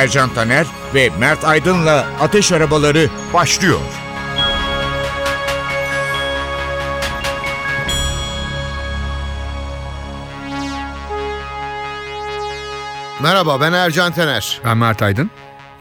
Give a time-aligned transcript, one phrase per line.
[0.00, 3.80] Ercan Taner ve Mert Aydın'la Ateş Arabaları başlıyor.
[13.22, 14.60] Merhaba ben Ercan Tener.
[14.64, 15.30] Ben Mert Aydın.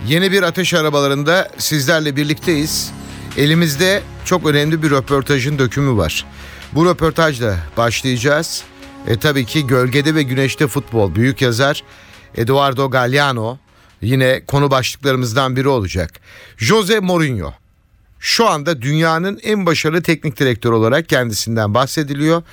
[0.08, 2.92] Yeni bir ateş arabalarında sizlerle birlikteyiz.
[3.38, 6.26] Elimizde çok önemli bir röportajın dökümü var.
[6.74, 8.64] Bu röportajla başlayacağız.
[9.08, 11.84] E tabii ki Gölgede ve Güneşte Futbol büyük yazar
[12.36, 13.58] Eduardo Galliano
[14.02, 16.12] yine konu başlıklarımızdan biri olacak.
[16.58, 17.54] Jose Mourinho
[18.20, 22.44] şu anda dünyanın en başarılı teknik direktörü olarak kendisinden bahsediliyor.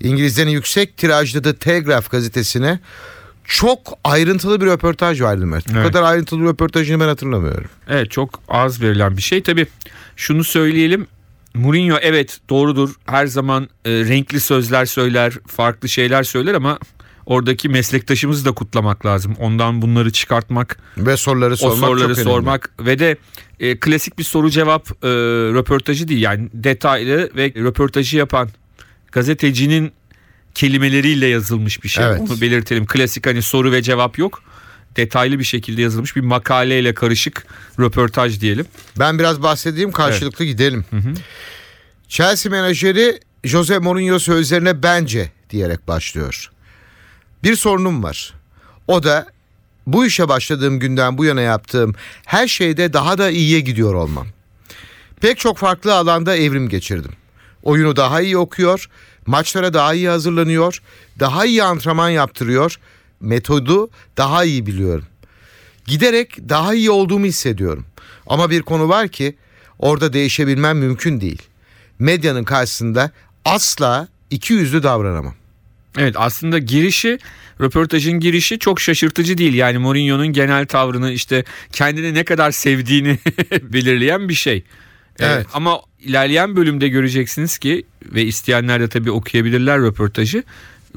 [0.00, 2.80] İngilizlerin yüksek tirajlı The Telegraph gazetesine
[3.44, 5.68] çok ayrıntılı bir röportaj verdi Mert.
[5.68, 5.86] Bu Evet.
[5.86, 7.70] kadar ayrıntılı bir röportajını ben hatırlamıyorum.
[7.88, 9.42] Evet çok az verilen bir şey.
[9.42, 9.66] Tabii
[10.16, 11.06] şunu söyleyelim.
[11.54, 12.90] Mourinho evet doğrudur.
[13.06, 16.78] Her zaman e, renkli sözler söyler, farklı şeyler söyler ama
[17.28, 19.36] oradaki meslektaşımızı da kutlamak lazım.
[19.38, 22.24] Ondan bunları çıkartmak, Ve soruları o sormak soruları çok önemli.
[22.24, 23.16] sormak ve de
[23.60, 25.08] e, klasik bir soru cevap e,
[25.54, 26.22] röportajı değil.
[26.22, 28.48] Yani detaylı ve röportajı yapan
[29.12, 29.92] gazetecinin
[30.54, 32.04] kelimeleriyle yazılmış bir şey.
[32.04, 32.20] Evet.
[32.20, 32.86] Onu belirtelim.
[32.86, 34.42] Klasik hani soru ve cevap yok.
[34.96, 37.46] Detaylı bir şekilde yazılmış bir makaleyle karışık
[37.80, 38.66] röportaj diyelim.
[38.98, 40.84] Ben biraz bahsedeyim karşılıklı gidelim.
[42.08, 46.50] Chelsea menajeri Jose Mourinho sözlerine bence diyerek başlıyor.
[47.42, 48.34] Bir sorunum var.
[48.86, 49.26] O da
[49.86, 51.94] bu işe başladığım günden bu yana yaptığım
[52.26, 54.26] her şeyde daha da iyiye gidiyor olmam.
[55.20, 57.12] Pek çok farklı alanda evrim geçirdim.
[57.62, 58.88] Oyunu daha iyi okuyor,
[59.26, 60.82] maçlara daha iyi hazırlanıyor,
[61.20, 62.78] daha iyi antrenman yaptırıyor,
[63.20, 65.04] metodu daha iyi biliyorum.
[65.86, 67.86] Giderek daha iyi olduğumu hissediyorum.
[68.26, 69.36] Ama bir konu var ki
[69.78, 71.42] orada değişebilmem mümkün değil.
[71.98, 73.10] Medyanın karşısında
[73.44, 75.34] asla iki yüzlü davranamam.
[75.98, 77.18] Evet aslında girişi
[77.60, 79.54] röportajın girişi çok şaşırtıcı değil.
[79.54, 83.18] Yani Mourinho'nun genel tavrını işte kendini ne kadar sevdiğini
[83.62, 84.64] belirleyen bir şey.
[85.18, 85.46] Evet.
[85.52, 90.42] Ama ilerleyen bölümde göreceksiniz ki ve isteyenler de tabii okuyabilirler röportajı.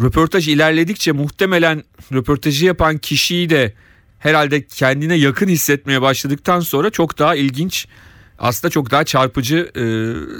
[0.02, 3.74] Röportaj ilerledikçe muhtemelen röportajı yapan kişiyi de
[4.20, 7.88] herhalde kendine yakın hissetmeye başladıktan sonra çok daha ilginç
[8.40, 9.84] aslında çok daha çarpıcı e,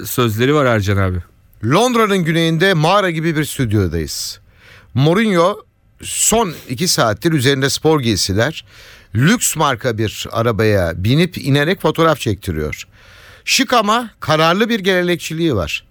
[0.06, 1.18] sözleri var Ercan abi.
[1.64, 4.41] Londra'nın güneyinde mağara gibi bir stüdyodayız.
[4.94, 5.64] Mourinho
[6.02, 8.64] son iki saattir üzerinde spor giysiler,
[9.14, 12.86] lüks marka bir arabaya binip inerek fotoğraf çektiriyor.
[13.44, 15.84] Şık ama kararlı bir gelenekçiliği var.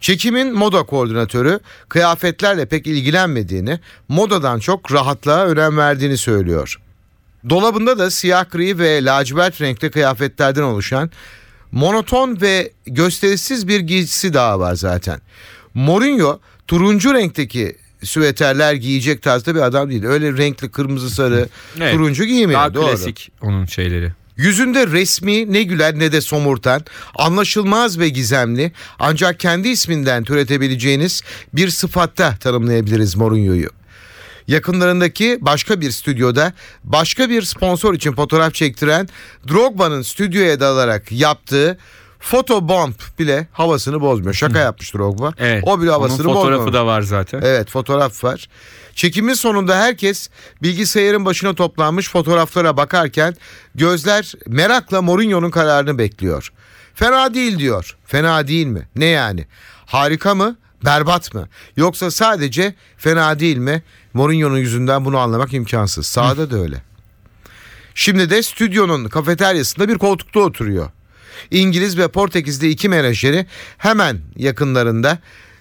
[0.00, 6.80] Çekimin moda koordinatörü kıyafetlerle pek ilgilenmediğini, modadan çok rahatlığa önem verdiğini söylüyor.
[7.48, 11.10] Dolabında da siyah gri ve lacivert renkli kıyafetlerden oluşan
[11.72, 15.20] monoton ve gösterişsiz bir giysisi daha var zaten.
[15.74, 20.04] Mourinho turuncu renkteki süveterler giyecek tarzda bir adam değil.
[20.04, 21.48] Öyle renkli kırmızı sarı
[21.80, 21.92] Evet.
[21.94, 22.60] turuncu giymiyor.
[22.60, 22.86] Daha doğru.
[22.86, 24.12] klasik onun şeyleri.
[24.36, 26.82] Yüzünde resmi ne güler ne de somurtan,
[27.14, 31.22] anlaşılmaz ve gizemli ancak kendi isminden türetebileceğiniz
[31.52, 33.70] bir sıfatta tanımlayabiliriz Mourinho'yu.
[34.48, 36.52] Yakınlarındaki başka bir stüdyoda
[36.84, 39.08] başka bir sponsor için fotoğraf çektiren
[39.48, 41.78] Drogba'nın stüdyoya dalarak yaptığı
[42.24, 44.34] fotobomb bile havasını bozmuyor.
[44.34, 45.32] Şaka yapmış Drogba.
[45.38, 45.64] Evet.
[45.66, 46.74] O bile havasını Onun fotoğrafı bozmamış.
[46.74, 47.40] da var zaten.
[47.44, 48.48] Evet fotoğraf var.
[48.94, 50.28] Çekimin sonunda herkes
[50.62, 53.36] bilgisayarın başına toplanmış fotoğraflara bakarken
[53.74, 56.52] gözler merakla Mourinho'nun kararını bekliyor.
[56.94, 57.96] Fena değil diyor.
[58.06, 58.88] Fena değil mi?
[58.96, 59.46] Ne yani?
[59.86, 60.56] Harika mı?
[60.84, 61.48] Berbat mı?
[61.76, 63.82] Yoksa sadece fena değil mi?
[64.14, 66.06] Mourinho'nun yüzünden bunu anlamak imkansız.
[66.06, 66.82] Sahada da öyle.
[67.94, 70.90] Şimdi de stüdyonun kafeteryasında bir koltukta oturuyor.
[71.50, 73.46] İngiliz ve Portekizli iki menajeri
[73.78, 75.18] hemen yakınlarında.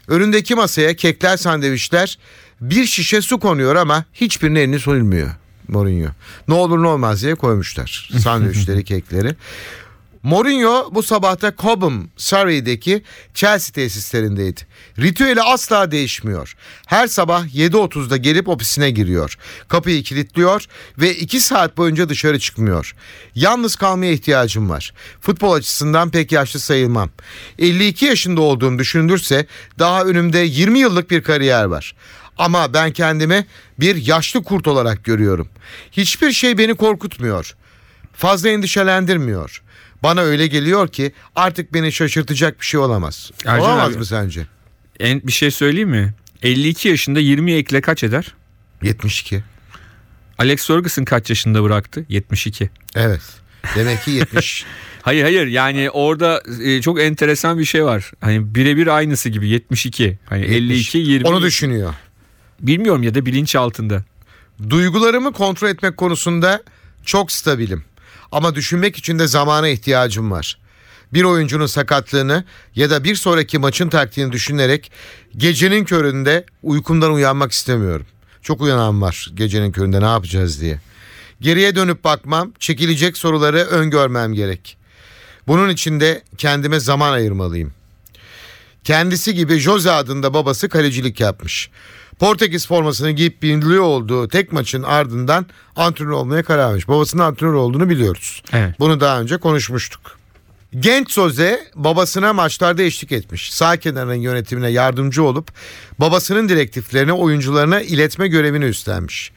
[0.07, 2.17] Önündeki masaya kekler, sandviçler,
[2.61, 5.29] bir şişe su konuyor ama hiçbirinin elini soyulmuyor
[5.67, 6.09] Mourinho.
[6.47, 9.35] Ne olur ne olmaz diye koymuşlar sandviçleri, kekleri.
[10.23, 13.03] Mourinho bu sabahta Cobham, Surrey'deki
[13.33, 14.61] Chelsea tesislerindeydi.
[14.99, 16.55] Ritüeli asla değişmiyor.
[16.85, 19.37] Her sabah 7.30'da gelip ofisine giriyor.
[19.67, 20.65] Kapıyı kilitliyor
[20.97, 22.95] ve 2 saat boyunca dışarı çıkmıyor.
[23.35, 24.93] Yalnız kalmaya ihtiyacım var.
[25.21, 27.09] Futbol açısından pek yaşlı sayılmam.
[27.59, 29.45] 52 yaşında olduğum düşünülürse
[29.79, 31.95] daha önümde 20 yıllık bir kariyer var.
[32.37, 33.45] Ama ben kendimi
[33.79, 35.49] bir yaşlı kurt olarak görüyorum.
[35.91, 37.55] Hiçbir şey beni korkutmuyor.
[38.13, 39.62] Fazla endişelendirmiyor.
[40.03, 43.31] Bana öyle geliyor ki artık beni şaşırtacak bir şey olamaz.
[43.45, 43.97] Ercan olamaz abi.
[43.97, 44.47] mı sence?
[44.99, 46.13] En, bir şey söyleyeyim mi?
[46.41, 48.33] 52 yaşında 20 ekle kaç eder?
[48.81, 49.43] 72.
[50.37, 52.05] Alex Ferguson kaç yaşında bıraktı?
[52.09, 52.69] 72.
[52.95, 53.21] Evet.
[53.75, 54.65] Demek ki 70.
[55.01, 58.11] Hayır hayır yani orada e, çok enteresan bir şey var.
[58.21, 60.19] Hani birebir aynısı gibi 72.
[60.25, 61.27] Hani 52 20.
[61.27, 61.93] Onu düşünüyor.
[62.59, 64.03] Bilmiyorum ya da bilinç altında.
[64.69, 66.63] Duygularımı kontrol etmek konusunda
[67.05, 67.83] çok stabilim.
[68.33, 70.57] Ama düşünmek için de zamana ihtiyacım var.
[71.13, 72.45] Bir oyuncunun sakatlığını
[72.75, 74.91] ya da bir sonraki maçın taktiğini düşünerek
[75.37, 78.05] gecenin köründe uykumdan uyanmak istemiyorum.
[78.41, 80.79] Çok uyanan var gecenin köründe ne yapacağız diye.
[81.41, 84.77] Geriye dönüp bakmam, çekilecek soruları öngörmem gerek.
[85.47, 87.73] Bunun için de kendime zaman ayırmalıyım.
[88.83, 91.69] Kendisi gibi Jose adında babası kalecilik yapmış.
[92.19, 95.45] Portekiz formasını giyip biniliyor olduğu tek maçın ardından
[95.75, 96.87] antrenör olmaya karar vermiş.
[96.87, 98.43] Babasının antrenör olduğunu biliyoruz.
[98.53, 98.79] Evet.
[98.79, 100.17] Bunu daha önce konuşmuştuk.
[100.79, 103.53] Genç Jose babasına maçlarda eşlik etmiş.
[103.53, 105.51] Sağ kenarının yönetimine yardımcı olup
[105.99, 109.31] babasının direktiflerini oyuncularına iletme görevini üstlenmiş.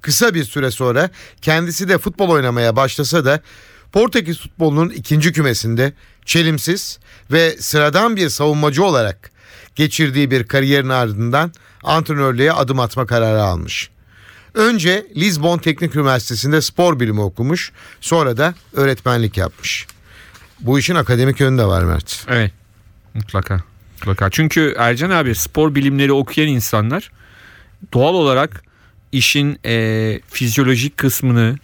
[0.00, 1.10] Kısa bir süre sonra
[1.42, 3.40] kendisi de futbol oynamaya başlasa da
[3.92, 5.92] Portekiz futbolunun ikinci kümesinde
[6.24, 6.98] çelimsiz
[7.30, 9.31] ve sıradan bir savunmacı olarak
[9.76, 11.52] geçirdiği bir kariyerin ardından
[11.84, 13.90] antrenörlüğe adım atma kararı almış.
[14.54, 19.86] Önce Lisbon Teknik Üniversitesi'nde spor bilimi okumuş, sonra da öğretmenlik yapmış.
[20.60, 22.26] Bu işin akademik yönü de var Mert.
[22.28, 22.52] Evet.
[23.14, 23.60] Mutlaka.
[23.98, 24.30] Mutlaka.
[24.30, 27.10] Çünkü Ercan abi spor bilimleri okuyan insanlar
[27.92, 28.62] doğal olarak
[29.12, 31.58] işin e, fizyolojik kısmını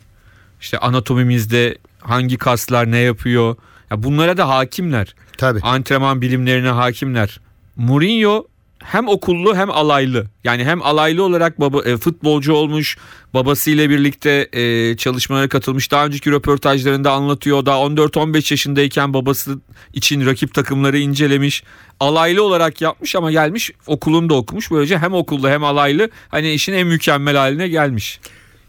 [0.60, 3.56] işte anatomimizde hangi kaslar ne yapıyor
[3.90, 5.14] ya bunlara da hakimler.
[5.38, 5.60] Tabii.
[5.62, 7.40] Antrenman bilimlerine hakimler.
[7.78, 8.46] Mourinho
[8.82, 10.26] hem okullu hem alaylı.
[10.44, 12.98] Yani hem alaylı olarak baba e, futbolcu olmuş,
[13.34, 15.90] babasıyla birlikte e, çalışmalara katılmış.
[15.90, 17.66] Daha önceki röportajlarında anlatıyor.
[17.66, 19.58] Daha 14-15 yaşındayken babası
[19.92, 21.62] için rakip takımları incelemiş.
[22.00, 24.70] Alaylı olarak yapmış ama gelmiş okulunda okumuş.
[24.70, 28.20] Böylece hem okullu hem alaylı hani işin en mükemmel haline gelmiş.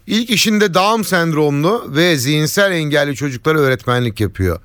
[0.06, 4.60] İlk işinde Down sendromlu ve zihinsel engelli çocuklara öğretmenlik yapıyor.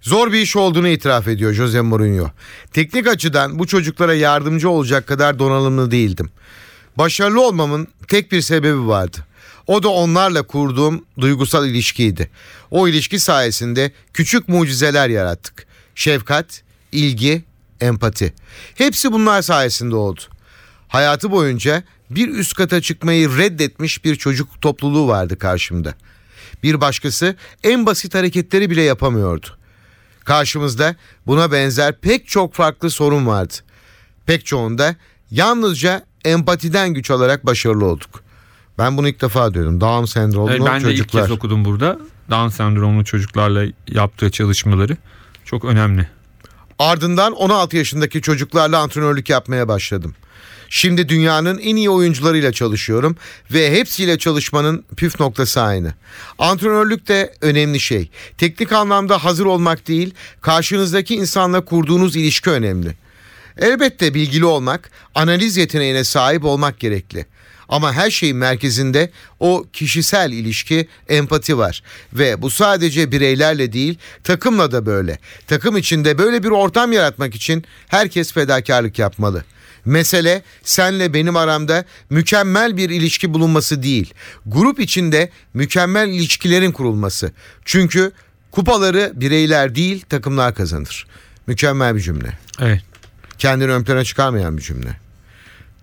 [0.00, 2.30] Zor bir iş olduğunu itiraf ediyor Jose Mourinho.
[2.72, 6.30] Teknik açıdan bu çocuklara yardımcı olacak kadar donanımlı değildim.
[6.98, 9.18] Başarılı olmamın tek bir sebebi vardı.
[9.66, 12.30] O da onlarla kurduğum duygusal ilişkiydi.
[12.70, 15.66] O ilişki sayesinde küçük mucizeler yarattık.
[15.94, 16.62] Şefkat,
[16.92, 17.44] ilgi,
[17.80, 18.32] empati.
[18.74, 20.20] Hepsi bunlar sayesinde oldu.
[20.88, 25.94] Hayatı boyunca bir üst kata çıkmayı reddetmiş bir çocuk topluluğu vardı karşımda.
[26.62, 29.59] Bir başkası en basit hareketleri bile yapamıyordu.
[30.30, 30.96] Karşımızda
[31.26, 33.54] buna benzer pek çok farklı sorun vardı.
[34.26, 34.96] Pek çoğunda
[35.30, 38.22] yalnızca empatiden güç alarak başarılı olduk.
[38.78, 39.80] Ben bunu ilk defa diyorum.
[39.80, 41.22] Down sendromlu Evet, ben de ilk çocuklar.
[41.22, 41.98] kez okudum burada.
[42.30, 44.96] Down sendromlu çocuklarla yaptığı çalışmaları.
[45.44, 46.08] Çok önemli.
[46.78, 50.14] Ardından 16 yaşındaki çocuklarla antrenörlük yapmaya başladım.
[50.72, 53.16] Şimdi dünyanın en iyi oyuncularıyla çalışıyorum
[53.50, 55.94] ve hepsiyle çalışmanın püf noktası aynı.
[56.38, 58.10] Antrenörlük de önemli şey.
[58.38, 62.94] Teknik anlamda hazır olmak değil, karşınızdaki insanla kurduğunuz ilişki önemli.
[63.58, 67.26] Elbette bilgili olmak, analiz yeteneğine sahip olmak gerekli.
[67.68, 71.82] Ama her şeyin merkezinde o kişisel ilişki, empati var.
[72.12, 75.18] Ve bu sadece bireylerle değil, takımla da böyle.
[75.46, 79.44] Takım içinde böyle bir ortam yaratmak için herkes fedakarlık yapmalı.
[79.84, 84.14] Mesele senle benim aramda mükemmel bir ilişki bulunması değil.
[84.46, 87.32] Grup içinde mükemmel ilişkilerin kurulması.
[87.64, 88.12] Çünkü
[88.50, 91.06] kupaları bireyler değil takımlar kazanır.
[91.46, 92.82] Mükemmel bir cümle Evet.
[93.38, 94.96] kendini ön plana çıkarmayan bir cümle.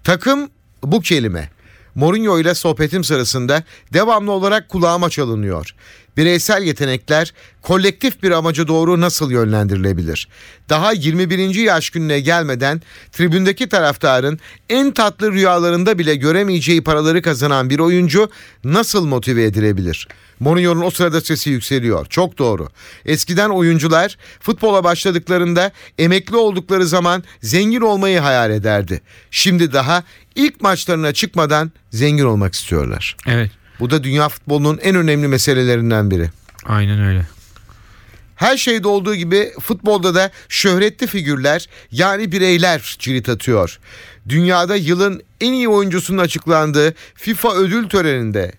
[0.04, 0.50] Takım
[0.84, 1.50] bu kelime.
[1.96, 3.64] Mourinho ile sohbetim sırasında
[3.94, 5.76] devamlı olarak kulağıma çalınıyor.
[6.18, 10.28] Bireysel yetenekler kolektif bir amaca doğru nasıl yönlendirilebilir?
[10.70, 11.56] Daha 21.
[11.56, 12.82] yaş gününe gelmeden
[13.12, 18.30] tribündeki taraftarın en tatlı rüyalarında bile göremeyeceği paraları kazanan bir oyuncu
[18.64, 20.08] nasıl motive edilebilir?
[20.40, 22.06] Mourinho'nun o sırada sesi yükseliyor.
[22.06, 22.70] Çok doğru.
[23.06, 29.02] Eskiden oyuncular futbola başladıklarında emekli oldukları zaman zengin olmayı hayal ederdi.
[29.32, 30.04] Şimdi daha
[30.36, 33.18] ilk maçlarına çıkmadan zengin olmak istiyorlar.
[33.28, 33.52] Evet.
[33.80, 36.30] Bu da dünya futbolunun en önemli meselelerinden biri.
[36.66, 37.26] Aynen öyle.
[38.36, 43.80] Her şeyde olduğu gibi futbolda da şöhretli figürler yani bireyler cirit atıyor.
[44.30, 48.52] Dünyada yılın en iyi oyuncusunun açıklandığı FIFA ödül töreninde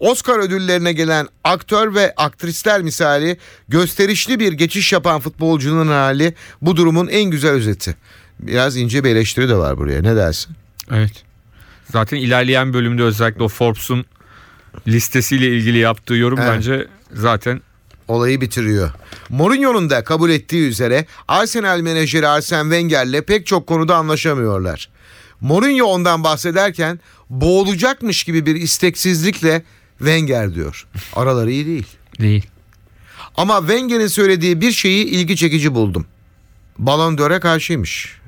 [0.00, 3.36] Oscar ödüllerine gelen aktör ve aktrisler misali
[3.68, 7.96] gösterişli bir geçiş yapan futbolcunun hali bu durumun en güzel özeti.
[8.40, 10.56] Biraz ince bir eleştiri de var buraya ne dersin?
[10.90, 11.24] Evet.
[11.92, 14.04] Zaten ilerleyen bölümde özellikle o Forbes'un
[14.88, 16.50] listesiyle ilgili yaptığı yorum Evet.
[16.52, 17.60] bence zaten
[18.08, 18.90] olayı bitiriyor.
[19.28, 24.88] Mourinho'nun da kabul ettiği üzere Arsenal menajeri Arsene Wenger'le pek çok konuda anlaşamıyorlar.
[25.40, 27.00] Mourinho ondan bahsederken
[27.30, 29.62] boğulacakmış gibi bir isteksizlikle
[29.98, 30.86] Wenger diyor.
[31.12, 31.86] Araları iyi değil.
[32.20, 32.46] değil.
[33.36, 36.06] Ama Wenger'in söylediği bir şeyi ilgi çekici buldum.
[36.78, 38.20] Ballon d'Or'a karşıymış.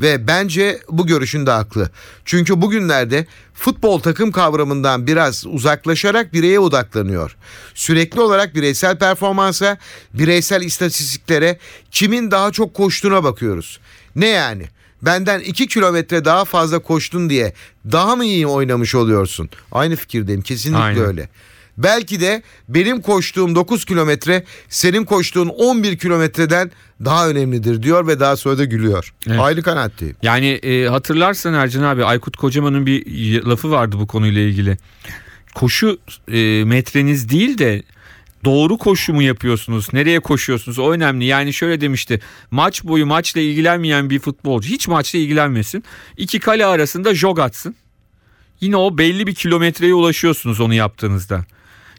[0.00, 1.90] Ve bence bu görüşünde haklı.
[2.24, 7.36] Çünkü bugünlerde futbol takım kavramından biraz uzaklaşarak bireye odaklanıyor.
[7.74, 9.78] Sürekli olarak bireysel performansa,
[10.14, 11.58] bireysel istatistiklere,
[11.90, 13.80] kimin daha çok koştuğuna bakıyoruz.
[14.16, 14.64] Ne yani?
[15.02, 17.52] Benden 2 kilometre daha fazla koştun diye
[17.92, 19.50] daha mı iyi oynamış oluyorsun?
[19.72, 21.04] Aynı fikirdeyim kesinlikle Aynen.
[21.04, 21.28] öyle.
[21.78, 26.70] Belki de benim koştuğum 9 kilometre senin koştuğun 11 kilometreden
[27.04, 29.14] daha önemlidir diyor ve daha sonra da gülüyor.
[29.28, 29.40] Evet.
[29.40, 30.16] Aynı kanaatteyim.
[30.22, 34.76] Yani e, hatırlarsan Ercan abi Aykut Kocaman'ın bir lafı vardı bu konuyla ilgili.
[35.54, 37.82] Koşu e, metreniz değil de
[38.44, 39.92] doğru koşu mu yapıyorsunuz?
[39.92, 40.78] Nereye koşuyorsunuz?
[40.78, 41.24] O önemli.
[41.24, 42.20] Yani şöyle demişti.
[42.50, 45.84] Maç boyu maçla ilgilenmeyen bir futbolcu hiç maçla ilgilenmesin.
[46.16, 47.74] İki kale arasında jog atsın.
[48.60, 51.44] Yine o belli bir kilometreye ulaşıyorsunuz onu yaptığınızda.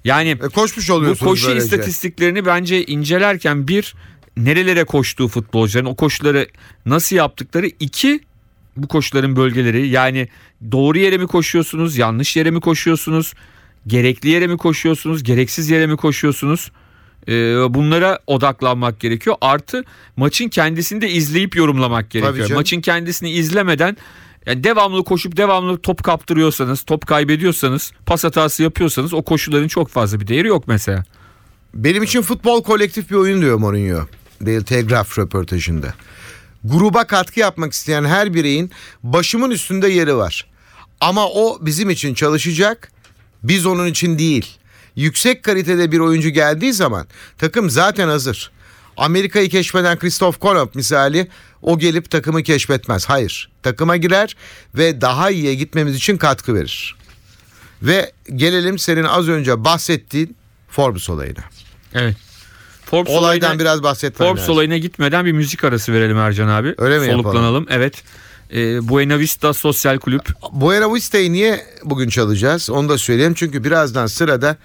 [0.05, 1.65] Yani E, koşmuş bu oluyorsunuz koşu böylece.
[1.65, 3.95] istatistiklerini bence incelerken bir
[4.37, 6.47] nerelere koştuğu futbolcuların o koşuları
[6.85, 8.19] nasıl yaptıkları iki
[8.77, 10.27] bu koşuların bölgeleri yani
[10.71, 13.33] doğru yere mi koşuyorsunuz yanlış yere mi koşuyorsunuz
[13.87, 16.71] gerekli yere mi koşuyorsunuz gereksiz yere mi koşuyorsunuz?
[17.27, 17.33] Ee,
[17.69, 19.35] bunlara odaklanmak gerekiyor.
[19.41, 19.83] Artı
[20.17, 22.49] maçın kendisini de izleyip yorumlamak gerekiyor.
[22.55, 23.97] maçın kendisini izlemeden
[24.45, 30.19] yani devamlı koşup devamlı top kaptırıyorsanız top kaybediyorsanız pas hatası yapıyorsanız o koşuların çok fazla
[30.19, 31.03] bir değeri yok mesela.
[31.73, 34.07] Benim için futbol kolektif bir oyun diyor Mourinho.
[34.45, 35.93] Daily Telegraph röportajında.
[36.63, 38.71] Gruba katkı yapmak isteyen her bireyin
[39.03, 40.47] başımın üstünde yeri var.
[41.01, 42.91] Ama o bizim için çalışacak,
[43.43, 44.57] biz onun için değil.
[44.95, 48.51] Yüksek kalitede bir oyuncu geldiği zaman takım zaten hazır.
[48.97, 51.27] Amerika'yı keşfeden Christoph Kolomb misali
[51.65, 53.05] o gelip takımı keşfetmez.
[53.05, 54.35] Hayır, takıma girer
[54.75, 56.95] ve daha iyiye gitmemiz için katkı verir.
[57.81, 60.35] Ve gelelim senin az önce bahsettiğin
[60.69, 61.43] Forbes olayına.
[61.93, 62.15] Evet.
[62.85, 64.55] Forbes Olaydan olayına, biraz bahsetmem Forbes lazım.
[64.55, 66.75] olayına gitmeden bir müzik arası verelim Ercan abi.
[66.77, 67.65] Öyle mi Soluklanalım.
[67.69, 68.03] Evet.
[68.53, 70.21] Ee, Buena Vista Sosyal Kulüp.
[70.51, 72.69] Buena Vista'yı niye bugün çalacağız?
[72.69, 73.33] Onu da söyleyeyim.
[73.33, 74.57] Çünkü birazdan sırada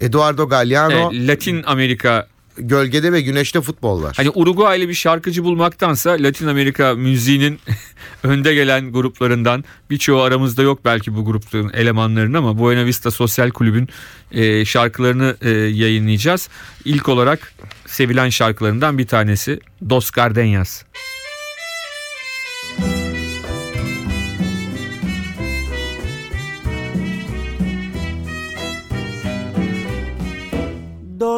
[0.00, 4.14] Eduardo Galliano e, Latin Amerika gölgede ve güneşte futbol var.
[4.16, 7.58] hani Uruguaylı bir şarkıcı bulmaktansa Latin Amerika müziğinin
[8.22, 13.88] önde gelen gruplarından birçoğu aramızda yok belki bu grupların elemanlarının ama Buena Vista Sosyal Kulübün
[14.32, 16.48] e, şarkılarını e, yayınlayacağız.
[16.84, 17.54] İlk olarak
[17.86, 19.60] sevilen şarkılarından bir tanesi
[19.90, 20.82] Dos Gardenias.
[20.82, 21.15] Dos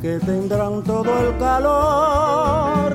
[0.00, 2.94] que tendrán todo el calor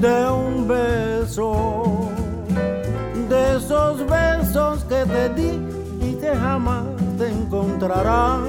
[0.00, 2.08] de un beso,
[3.28, 5.58] de esos besos que te di
[6.00, 6.84] y que jamás
[7.18, 8.44] te encontrarán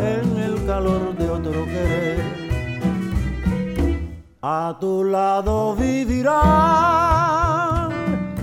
[0.00, 2.42] en el calor de otro querer.
[4.42, 6.32] A tu lado vivirán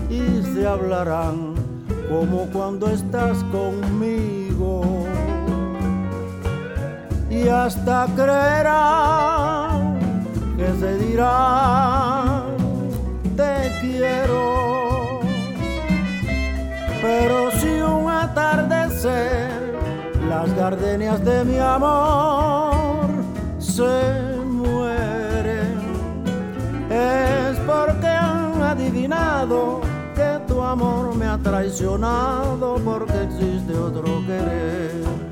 [0.10, 1.56] y se hablarán
[2.10, 5.09] como cuando estás conmigo
[7.30, 10.00] y hasta creerán
[10.58, 12.58] que se dirán
[13.38, 15.20] te quiero.
[17.02, 19.52] Pero si un atardecer
[20.28, 23.08] las gardenias de mi amor
[23.60, 25.80] se mueren,
[26.90, 29.82] es porque han adivinado
[30.16, 35.29] que tu amor me ha traicionado porque existe otro querer.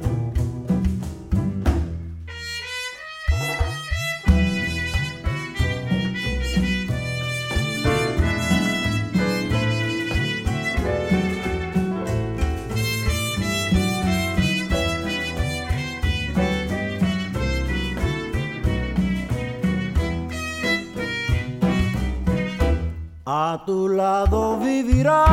[23.30, 25.28] A tu lado vivirán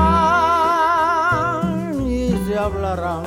[2.10, 3.22] y se hablarán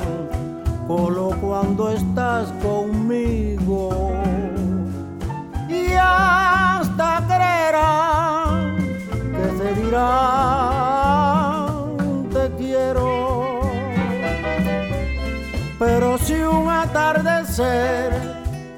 [0.86, 4.12] solo cuando estás conmigo.
[5.70, 8.76] Y hasta creerán
[9.32, 10.68] que se dirán
[12.30, 13.62] te quiero.
[15.78, 18.12] Pero si un atardecer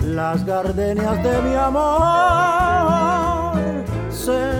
[0.03, 3.11] las gardenias de mi amor
[4.09, 4.60] se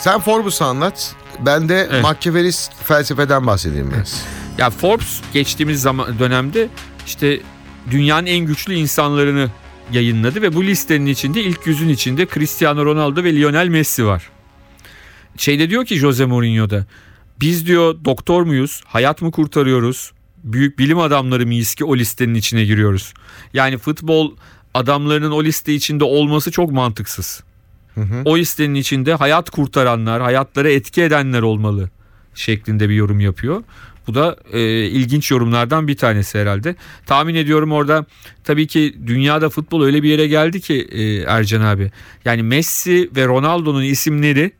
[0.00, 1.14] Sen Forbes'u anlat.
[1.46, 2.02] Ben de Evet.
[2.02, 4.24] Machiavellist felsefeden bahsedeyim biraz.
[4.58, 6.68] Ya Forbes geçtiğimiz zaman dönemde
[7.06, 7.40] işte
[7.90, 9.48] dünyanın en güçlü insanlarını
[9.92, 14.30] yayınladı ve bu listenin içinde ilk yüzün içinde Cristiano Ronaldo ve Lionel Messi var.
[15.36, 16.86] Şeyde diyor ki Jose Mourinho'da
[17.40, 18.82] biz diyor doktor muyuz?
[18.86, 20.12] Hayat mı kurtarıyoruz?
[20.44, 23.14] Büyük bilim adamları mıyız ki o listenin içine giriyoruz?
[23.54, 24.32] Yani futbol
[24.74, 27.42] adamlarının o liste içinde olması çok mantıksız.
[28.24, 31.90] O listenin içinde hayat kurtaranlar, hayatlara etki edenler olmalı
[32.34, 33.62] şeklinde bir yorum yapıyor.
[34.06, 36.74] Bu da e, ilginç yorumlardan bir tanesi herhalde.
[37.06, 38.06] Tahmin ediyorum orada
[38.44, 41.90] tabii ki dünyada futbol öyle bir yere geldi ki e, Ercan abi.
[42.24, 44.52] Yani Messi ve Ronaldo'nun isimleri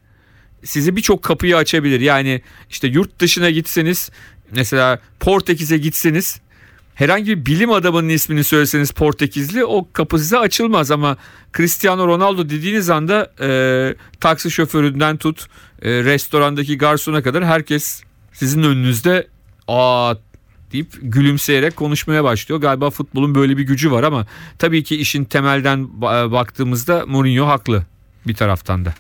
[0.65, 2.01] sizi birçok kapıyı açabilir.
[2.01, 4.11] Yani işte yurt dışına gitseniz
[4.51, 6.41] mesela Portekiz'e gitseniz
[7.01, 11.17] herhangi bir bilim adamının ismini söyleseniz Portekizli o kapı size açılmaz ama
[11.57, 13.49] Cristiano Ronaldo dediğiniz anda e,
[14.21, 15.47] taksi şoföründen tut
[15.83, 18.03] e, restorandaki garsona kadar herkes
[18.33, 19.27] sizin önünüzde
[19.69, 20.15] aa
[20.73, 22.61] deyip gülümseyerek konuşmaya başlıyor.
[22.61, 24.27] Galiba futbolun böyle bir gücü var ama
[24.59, 27.83] tabii ki işin temelden ba- baktığımızda Mourinho haklı
[28.27, 28.95] bir taraftan da.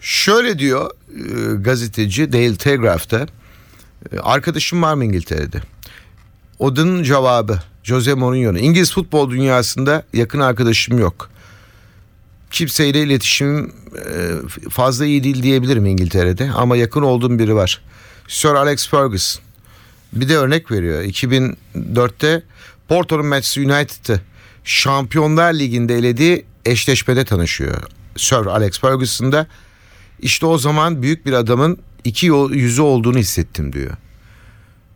[0.00, 3.26] Şöyle diyor e, gazeteci Daily Telegraph'ta.
[4.12, 5.60] e, Arkadaşım var mı İngiltere'de?
[6.58, 8.58] Odun cevabı Jose Mourinho'nun.
[8.58, 11.30] İngiliz futbol dünyasında yakın arkadaşım yok.
[12.50, 16.50] Kimseyle iletişimim e, fazla iyi değil diyebilirim İngiltere'de.
[16.50, 17.82] Ama yakın olduğum biri var.
[18.28, 19.42] Sir Alex Ferguson.
[20.12, 21.02] Bir de örnek veriyor.
[21.02, 22.42] 2004'te
[22.88, 24.20] Porto'nun Manchester United'ı
[24.64, 27.82] Şampiyonlar Ligi'nde elediği eşleşmede tanışıyor.
[28.16, 29.46] Sir Alex Ferguson'da
[30.20, 33.92] işte o zaman büyük bir adamın iki yüzü olduğunu hissettim diyor.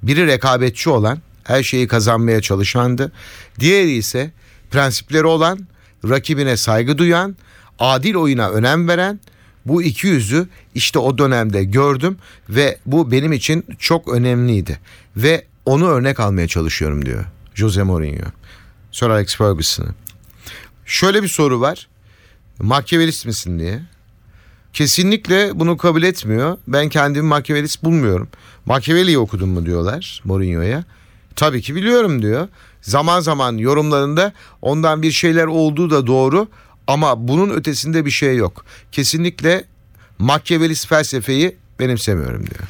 [0.03, 3.13] Biri rekabetçi olan, her şeyi kazanmaya çalışandı.
[3.61, 4.31] Diğeri ise
[4.71, 5.67] prensipleri olan,
[6.09, 7.37] rakibine saygı duyan,
[7.79, 9.21] adil oyuna önem veren
[9.67, 12.17] bu iki yüzü işte o dönemde gördüm
[12.49, 14.79] ve bu benim için çok önemliydi.
[15.17, 17.25] Ve onu örnek almaya çalışıyorum diyor
[17.55, 18.27] Jose Mourinho.
[18.93, 19.89] Sir Alex Ferguson'ı.
[20.87, 21.89] Şöyle bir soru var.
[22.59, 23.83] Machiavellist misin diye.
[24.73, 26.59] Kesinlikle bunu kabul etmiyor.
[26.67, 28.29] Ben kendimi Machiavellist bulmuyorum.
[28.67, 30.85] Machiavelli'yi okudun mu diyorlar Mourinho'ya.
[31.37, 32.49] Tabii ki biliyorum diyor.
[32.83, 36.49] Zaman zaman yorumlarında ondan bir şeyler olduğu da doğru
[36.87, 38.65] ama bunun ötesinde bir şey yok.
[38.93, 39.65] Kesinlikle
[40.19, 42.69] Machiavellist felsefeyi benimsemiyorum diyor.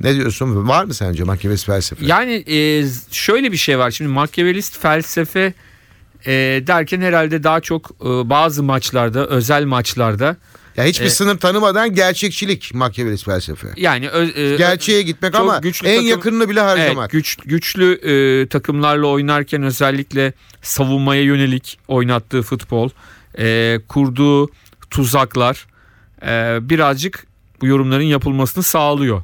[0.00, 0.68] Ne diyorsun?
[0.68, 2.06] Var mı sence Machiavellist felsefe?
[2.06, 3.90] Yani e, şöyle bir şey var.
[3.90, 5.54] Şimdi Machiavellist felsefe
[6.26, 6.32] e,
[6.66, 10.36] derken herhalde daha çok e, bazı maçlarda, özel maçlarda
[10.76, 13.68] Ya hiçbir E, sınır tanımadan gerçekçilik Machiavellist felsefe.
[13.76, 16.98] yani ö- e, Gerçeğe gitmek ama güçlü en takım- yakınını bile harcamak.
[16.98, 22.90] Evet, güç, güçlü e, takımlarla oynarken özellikle savunmaya yönelik oynattığı futbol,
[23.38, 24.48] e, kurduğu
[24.90, 25.66] tuzaklar
[26.26, 27.26] e, birazcık
[27.60, 29.22] bu yorumların yapılmasını sağlıyor.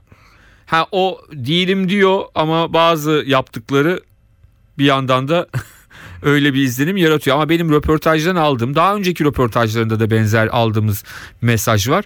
[0.67, 4.01] Ha o değilim diyor ama bazı yaptıkları
[4.79, 5.47] bir yandan da
[6.23, 7.37] öyle bir izlenim yaratıyor.
[7.37, 11.05] Ama benim röportajdan aldığım, daha önceki röportajlarında da benzer aldığımız
[11.43, 12.05] mesaj var.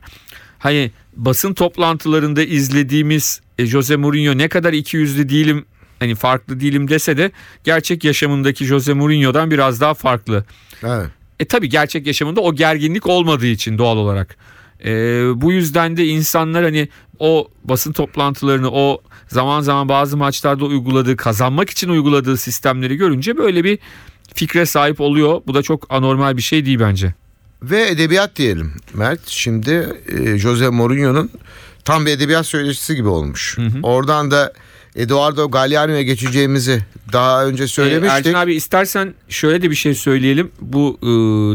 [0.59, 5.65] Hani basın toplantılarında izlediğimiz e, Jose Mourinho ne kadar iki yüzlü değilim
[5.99, 7.31] hani farklı değilim dese de
[7.65, 10.45] gerçek yaşamındaki Jose Mourinho'dan biraz daha farklı.
[10.83, 11.07] Evet.
[11.41, 14.37] E tabi gerçek yaşamında o gerginlik olmadığı için doğal olarak.
[14.85, 14.91] E,
[15.37, 16.89] bu yüzden de insanlar hani
[17.19, 23.65] o basın toplantılarını o zaman zaman bazı maçlarda uyguladığı kazanmak için uyguladığı sistemleri görünce böyle
[23.65, 23.79] bir
[24.35, 25.43] fikre sahip oluyor.
[25.47, 27.15] Bu da çok anormal bir şey değil bence.
[27.63, 29.21] Ve edebiyat diyelim Mert.
[29.27, 31.31] Şimdi e, Jose Mourinho'nun
[31.85, 33.59] tam bir edebiyat söyleşisi gibi olmuş.
[33.83, 34.53] Oradan da
[34.97, 36.81] Eduardo Galliano'ya geçeceğimizi
[37.13, 38.27] daha önce Ee, söylemiştik.
[38.27, 40.51] Ercan abi istersen şöyle de bir şey söyleyelim.
[40.61, 41.07] Bu e,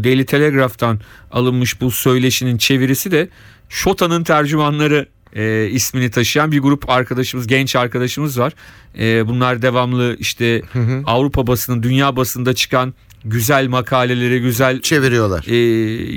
[0.04, 1.00] Daily Telegraph'tan
[1.32, 3.30] alınmış bu söyleşinin çevirisi de
[3.69, 8.54] Şota'nın tercümanları e, ismini taşıyan bir grup arkadaşımız, genç arkadaşımız var.
[9.00, 10.62] E, bunlar devamlı işte
[11.06, 12.93] Avrupa basının, dünya basında çıkan
[13.26, 15.45] güzel makaleleri, güzel Çeviriyorlar.
[15.48, 15.56] e,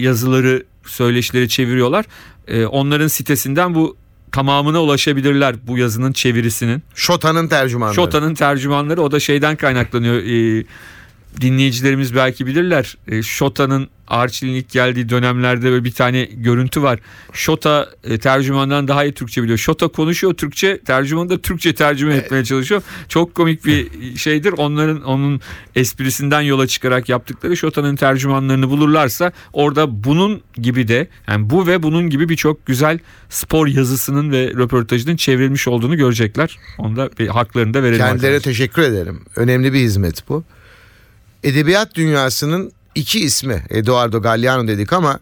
[0.01, 2.05] yazıları, söyleşileri çeviriyorlar.
[2.49, 3.97] E, onların sitesinden bu
[4.39, 6.83] tamamına ulaşabilirler bu yazının çevirisinin.
[6.95, 7.95] Şota'nın tercümanları.
[7.95, 10.17] Şota'nın tercümanları o da şeyden kaynaklanıyor.
[10.17, 10.65] E,
[11.41, 12.97] dinleyicilerimiz belki bilirler.
[13.09, 16.99] E, Şota'nın Arçil'in ilk geldiği dönemlerde böyle bir tane görüntü var.
[17.33, 19.59] Şota e, tercümandan daha iyi Türkçe biliyor.
[19.59, 22.83] Şota konuşuyor Türkçe, tercüman da Türkçe tercüme etmeye çalışıyor.
[23.09, 24.55] Çok komik bir şeydir.
[24.57, 25.41] Onların onun
[25.75, 32.11] esprisinden yola çıkarak yaptıkları Şota'nın tercümanlarını bulurlarsa orada bunun gibi de yani bu ve bunun
[32.11, 32.99] gibi birçok güzel
[33.29, 36.59] spor yazısının ve röportajının çevrilmiş olduğunu görecekler.
[36.79, 37.99] Onda bir haklarını da verelim.
[37.99, 38.53] Kendilerine arkadaşlar.
[38.53, 39.21] teşekkür ederim.
[39.37, 40.45] Önemli bir hizmet bu.
[41.45, 45.21] Edebiyat dünyasının iki ismi Eduardo Galeano dedik ama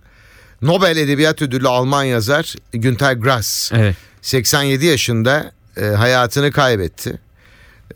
[0.62, 3.96] Nobel Edebiyat Ödüllü Alman yazar Günter Grass Evet.
[4.22, 7.18] 87 yaşında e, hayatını kaybetti.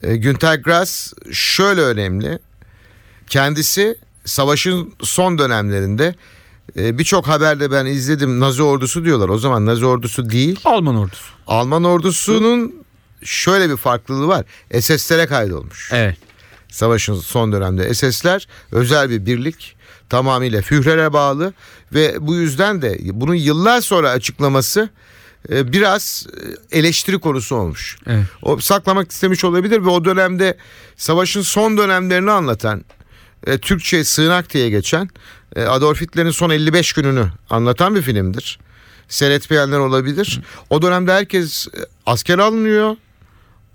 [0.03, 2.39] E, Günter Grass şöyle önemli.
[3.29, 6.15] Kendisi savaşın son dönemlerinde
[6.77, 9.29] e, birçok haberde ben izledim Nazi ordusu diyorlar.
[9.29, 10.61] O zaman Nazi ordusu değil.
[10.65, 11.25] Alman ordusu.
[11.47, 12.75] Alman ordusunun
[13.25, 14.45] şöyle bir farklılığı var.
[14.81, 15.91] SS'lere kaydolmuş.
[15.93, 16.17] Evet.
[16.71, 19.77] Savaşın son dönemde SS'ler özel bir birlik
[20.09, 21.53] tamamıyla Führer'e bağlı
[21.95, 24.89] ve bu yüzden de bunun yıllar sonra açıklaması
[25.49, 26.27] e, biraz
[26.73, 27.99] e, eleştiri konusu olmuş.
[28.07, 28.25] Evet.
[28.43, 30.57] O saklamak istemiş olabilir ve o dönemde
[30.97, 32.85] savaşın son dönemlerini anlatan
[33.47, 35.11] e, Türkçe sığınak diye geçen
[35.57, 38.59] e, Adolf Hitler'in son 55 gününü anlatan bir filmdir.
[39.09, 40.41] Seyretmeyenler olabilir.
[40.71, 41.69] O dönemde herkes
[42.07, 42.97] asker alınıyor.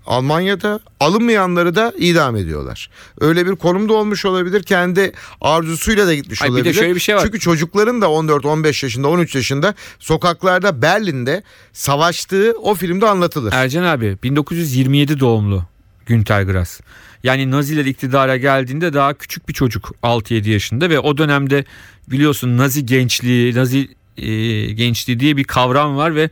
[0.06, 2.90] Almanya'da alınmayanları da idam ediyorlar.
[3.20, 4.62] Öyle bir konumda olmuş olabilir.
[4.62, 6.74] Kendi arzusuyla da gitmiş Ay bir de olabilir.
[6.74, 7.22] şöyle bir şey var.
[7.24, 11.42] Çünkü çocukların da 14-15 yaşında 13 yaşında sokaklarda Berlin'de
[11.72, 13.52] savaştığı o filmde anlatılır.
[13.52, 15.64] Ercan abi 1927 doğumlu
[16.06, 16.80] Günter Grass.
[17.24, 21.64] Yani Naziler iktidara geldiğinde daha küçük bir çocuk 6-7 yaşında ve o dönemde
[22.10, 24.26] biliyorsun Nazi gençliği, Nazi e,
[24.72, 26.30] gençliği diye bir kavram var ve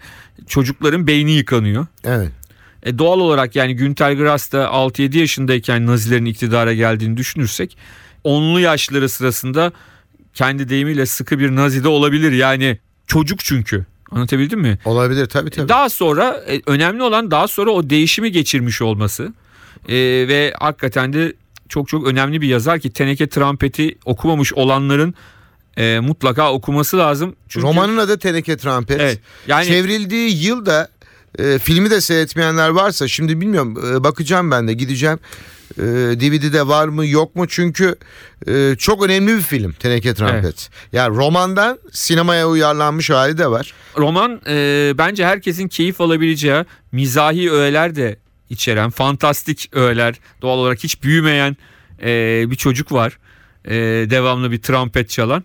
[0.49, 1.87] çocukların beyni yıkanıyor.
[2.05, 2.31] Evet.
[2.85, 7.77] E doğal olarak yani Günter Grass da 6-7 yaşındayken Nazilerin iktidara geldiğini düşünürsek
[8.25, 9.73] onlu yaşları sırasında
[10.35, 12.33] kendi deyimiyle sıkı bir Nazi de olabilir.
[12.33, 13.87] Yani çocuk çünkü.
[14.11, 14.79] Anlatabildim mi?
[14.85, 15.69] Olabilir tabii tabii.
[15.69, 19.33] Daha sonra e, önemli olan daha sonra o değişimi geçirmiş olması
[19.89, 19.95] E,
[20.29, 21.33] ve hakikaten de
[21.69, 25.15] çok çok önemli bir yazar ki Teneke Trampet'i okumamış olanların
[25.77, 27.37] e, mutlaka okuması lazım.
[27.49, 29.01] Çünkü, Romanın adı Teneke Trampet.
[29.01, 30.89] Evet, yani- Çevrildiği yılda
[31.39, 35.19] e, filmi de seyretmeyenler varsa şimdi bilmiyorum e, bakacağım ben de gideceğim.
[35.79, 35.83] E,
[36.21, 37.97] DVD'de var mı yok mu çünkü
[38.49, 40.71] e, çok önemli bir film Teneke Trampet.
[40.93, 43.75] Yani romandan sinemaya uyarlanmış hali de var.
[43.99, 48.17] roman e, bence herkesin keyif alabileceği mizahi öğeler de
[48.51, 51.57] içeren fantastik öğeler doğal olarak hiç büyümeyen
[52.03, 53.19] e, bir çocuk var
[53.65, 53.75] E,
[54.11, 55.45] devamlı bir trompet çalan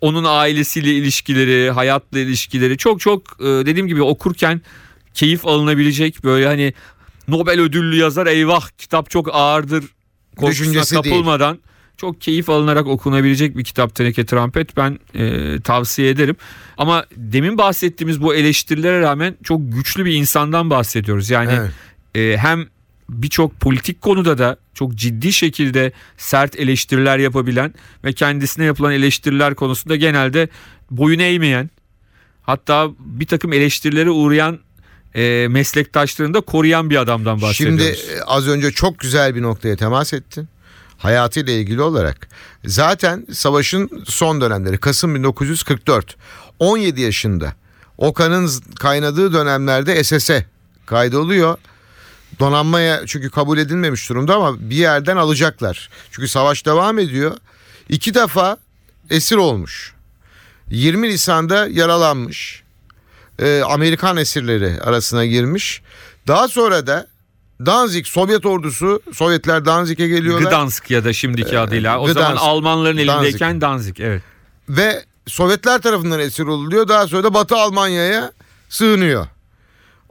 [0.00, 4.60] onun ailesiyle ilişkileri hayatla ilişkileri çok çok e, dediğim gibi okurken
[5.14, 6.74] keyif alınabilecek böyle hani
[7.28, 9.84] Nobel ödüllü yazar eyvah kitap çok ağırdır
[10.46, 11.02] Düşüncesi değil.
[11.02, 11.58] kapılmadan
[11.96, 16.36] çok keyif alınarak okunabilecek bir kitap Teneke Trampet ben e, tavsiye ederim.
[16.78, 21.30] Ama demin bahsettiğimiz bu eleştirilere rağmen çok güçlü bir insandan bahsediyoruz.
[21.30, 21.70] Yani Evet.
[22.14, 22.66] e, hem
[23.08, 29.96] birçok politik konuda da çok ciddi şekilde sert eleştiriler yapabilen ve kendisine yapılan eleştiriler konusunda
[29.96, 30.48] genelde
[30.90, 31.70] boyun eğmeyen
[32.42, 34.58] hatta bir takım eleştirilere uğrayan
[35.14, 37.98] e, meslektaşlarını da koruyan bir adamdan bahsediyoruz.
[37.98, 40.48] Şimdi e, az önce çok güzel bir noktaya temas ettin.
[40.98, 42.28] Hayatıyla ilgili olarak.
[42.64, 46.16] Zaten savaşın son dönemleri Kasım 1944.
[46.58, 47.52] 17 yaşında.
[47.98, 50.46] Okan'ın kaynadığı dönemlerde SS'e
[50.86, 51.58] kaydoluyor.
[52.38, 55.90] Donanmaya çünkü kabul edilmemiş durumda ama bir yerden alacaklar.
[56.10, 57.36] Çünkü savaş devam ediyor.
[57.88, 58.56] İki defa
[59.10, 59.94] esir olmuş.
[60.70, 62.62] 20 Nisan'da yaralanmış.
[63.40, 65.82] Ee, Amerikan esirleri arasına girmiş.
[66.28, 67.06] Daha sonra da
[67.66, 71.98] Danzig Sovyet ordusu Sovyetler Danzig'e geliyorlar Gdansk ya da şimdiki adıyla.
[71.98, 72.18] O Gdansk.
[72.20, 73.10] zaman Almanların Danzig.
[73.10, 74.00] elindeyken Danzig.
[74.00, 74.22] Evet.
[74.68, 76.88] ve Sovyetler tarafından esir oluluyor.
[76.88, 78.32] Daha sonra da Batı Almanya'ya
[78.68, 79.26] sığınıyor.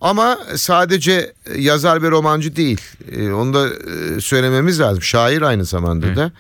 [0.02, 2.82] Ama sadece yazar ve romancı değil.
[3.12, 5.04] Ee, Onu da e, söylememiz lazım.
[5.04, 6.32] Şair aynı zamanda da.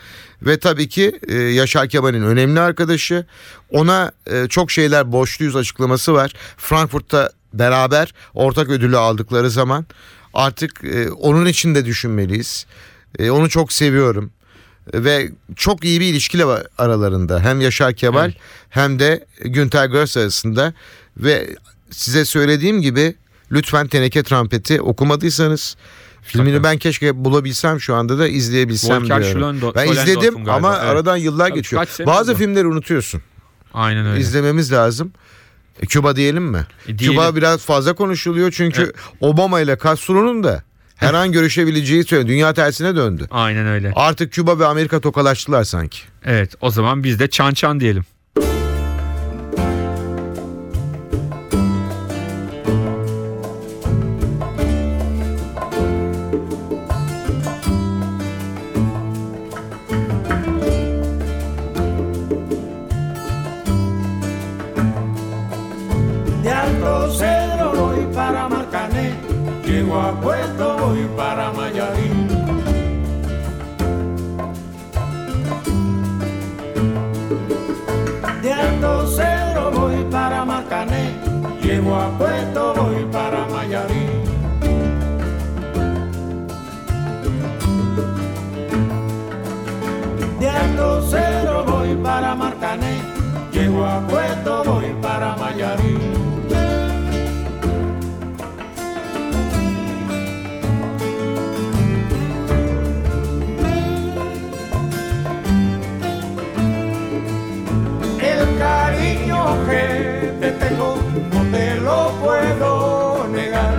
[0.41, 3.25] Ve tabii ki e, Yaşar Kemal'in önemli arkadaşı.
[3.69, 6.33] Ona e, çok şeyler borçluyuz açıklaması var.
[6.57, 9.85] Frankfurt'ta beraber ortak ödülü aldıkları zaman
[10.33, 12.65] artık e, onun için de düşünmeliyiz.
[13.19, 14.31] E, Onu çok seviyorum.
[14.93, 17.39] Ve çok iyi bir ilişki var aralarında.
[17.39, 18.35] Hem Yaşar Kemal Evet.
[18.69, 20.73] hem de Günter Grass arasında.
[21.17, 21.55] Ve
[21.91, 23.15] size söylediğim gibi
[23.51, 25.75] lütfen Teneke Trampeti okumadıysanız
[26.21, 26.63] filmini Tabii.
[26.63, 29.41] ben keşke bulabilsem şu anda da izleyebilsem Volker diyorum.
[29.41, 30.83] Schlöndo- Ben izledim ama evet.
[30.91, 31.85] aradan yıllar Tabii, geçiyor.
[32.05, 32.39] Bazı oldu.
[32.39, 33.21] filmleri unutuyorsun.
[33.73, 34.19] Aynen öyle.
[34.21, 35.11] İzlememiz lazım.
[35.81, 36.65] E, Küba diyelim mi?
[36.87, 37.15] E, diyelim.
[37.17, 38.95] Küba biraz fazla konuşuluyor çünkü Evet.
[39.21, 40.63] Obama ile Castro'nun da
[40.95, 42.33] her an görüşebileceği söyleniyor.
[42.35, 43.27] Dünya tersine döndü.
[43.31, 43.91] Aynen öyle.
[43.95, 45.99] Artık Küba ve Amerika tokalaştılar sanki.
[46.25, 48.03] Evet o zaman biz de çan çan diyelim.
[81.79, 84.23] Llego a Puerto voy para Mayarín.
[90.39, 92.99] De Alto Cedro voy para Marcané,
[93.53, 95.99] llego a Puerto voy para Mayarín.
[108.21, 113.73] El cariño que te tengo no te lo puedo negar.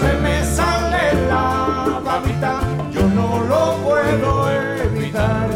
[0.00, 2.60] Se me sale la babita,
[2.92, 5.48] yo no lo puedo evitar.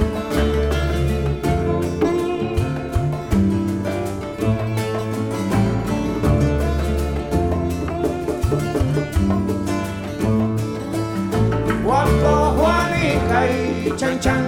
[11.85, 14.47] Cuando Juanica y Chan Chan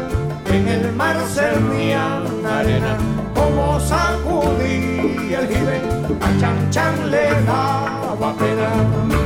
[0.53, 2.97] en el mar servían arena,
[3.35, 4.89] como sacudí
[5.35, 5.81] el jibe,
[6.21, 9.19] a Chan Chan le daba pena.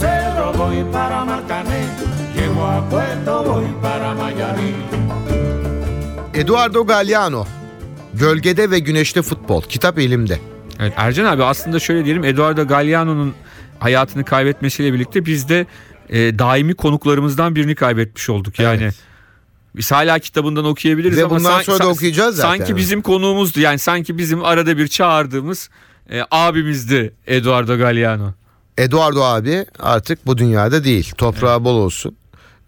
[0.00, 1.86] Cedro voy para Marcané,
[2.34, 4.74] llego a Puerto voy para Mayarín.
[6.34, 7.46] Eduardo Galliano.
[8.14, 9.62] Gölgede ve Güneşte Futbol.
[9.62, 10.38] Kitap elimde.
[10.80, 13.34] Evet Ercan abi aslında şöyle diyelim Eduardo Galliano'nun
[13.78, 15.66] hayatını kaybetmesiyle birlikte biz de
[16.08, 18.58] e, daimi konuklarımızdan birini kaybetmiş olduk.
[18.58, 18.94] Yani Evet.
[19.76, 22.58] Biz hala kitabından okuyabiliriz Ve ama bundan sonra da okuyacağız zaten.
[22.58, 23.60] Sanki bizim konuğumuzdu.
[23.60, 25.70] Yani sanki bizim arada bir çağırdığımız
[26.10, 28.32] e, abimizdi Eduardo Galliano.
[28.78, 31.12] Eduardo abi artık bu dünyada değil.
[31.18, 32.16] Toprağı bol olsun.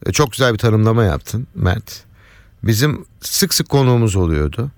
[0.07, 2.05] E, Çok güzel bir tanımlama yaptın Mert.
[2.63, 4.71] Bizim sık sık konuğumuz oluyordu.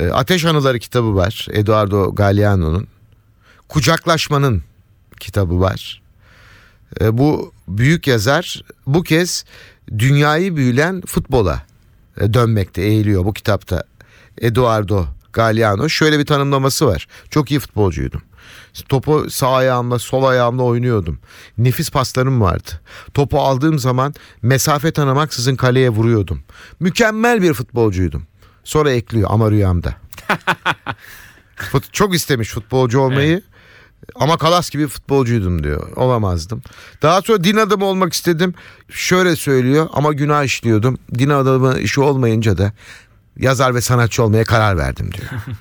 [0.00, 1.46] E, Ateş Anıları kitabı var.
[1.52, 2.86] Eduardo Galliano'nun.
[3.68, 4.62] Kucaklaşmanın
[5.20, 6.02] kitabı var.
[7.00, 9.44] E, Bu büyük yazar bu kez
[9.98, 11.62] dünyayı büyülen futbola
[12.20, 13.84] e, dönmekte eğiliyor bu kitapta.
[14.40, 17.08] Eduardo Galliano şöyle bir tanımlaması var.
[17.30, 18.22] Çok iyi futbolcuydum.
[18.88, 21.18] Topu sağ ayağımla sol ayağımla oynuyordum.
[21.58, 22.70] Nefis paslarım vardı.
[23.14, 26.42] Topu aldığım zaman mesafe tanımaksızın kaleye vuruyordum.
[26.80, 28.26] Mükemmel bir futbolcuydum.
[28.64, 29.94] Sonra ekliyor ama rüyamda.
[31.92, 33.42] Çok istemiş futbolcu olmayı.
[34.14, 35.96] Ama kalas gibi futbolcuydum diyor.
[35.96, 36.62] Olamazdım.
[37.02, 38.54] Daha sonra din adamı olmak istedim.
[38.90, 40.98] Şöyle söylüyor ama günah işliyordum.
[41.18, 42.72] Din adamı işi olmayınca da
[43.38, 45.28] yazar ve sanatçı olmaya karar verdim diyor.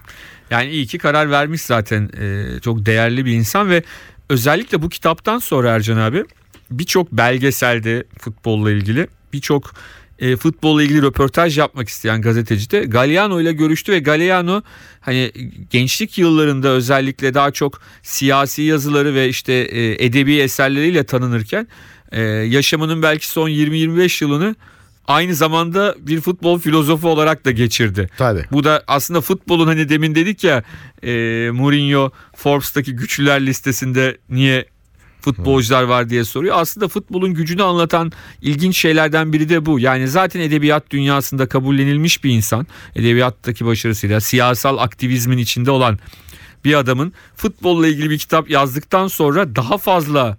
[0.52, 3.84] Yani iyi ki karar vermiş zaten Ee, çok değerli bir insan ve
[4.30, 6.26] özellikle bu kitaptan sonra Ercan abi
[6.71, 9.73] birçok belgeselde futbolla ilgili birçok
[10.19, 14.62] e, futbolla ilgili röportaj yapmak isteyen gazeteci de Galliano ile görüştü ve Galliano
[15.01, 15.32] hani
[15.69, 21.67] gençlik yıllarında özellikle daha çok siyasi yazıları ve işte e, edebi eserleriyle tanınırken
[22.12, 24.56] e, yaşamının belki son 20-25 yılını
[25.08, 28.10] aynı zamanda bir futbol filozofu olarak da geçirdi.
[28.17, 28.45] Tabii.
[28.51, 30.63] Bu da aslında futbolun hani demin dedik ya
[31.03, 31.12] e,
[31.51, 34.65] Mourinho Forbes'taki güçlüler listesinde niye
[35.36, 36.56] futbolcular var diye soruyor.
[36.60, 38.12] Aslında futbolun gücünü anlatan
[38.42, 39.80] ilginç şeylerden biri de bu.
[39.80, 42.68] Yani zaten edebiyat dünyasında kabullenilmiş bir insan.
[42.96, 46.00] Edebiyattaki başarısıyla siyasal aktivizmin içinde olan
[46.66, 50.38] bir adamın futbolla ilgili bir kitap yazdıktan sonra daha fazla